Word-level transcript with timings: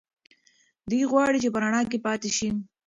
دی 0.89 1.01
غواړي 1.11 1.37
چې 1.43 1.49
په 1.53 1.59
رڼا 1.63 1.81
کې 1.91 1.97
پاتې 2.05 2.29
شي. 2.37 2.49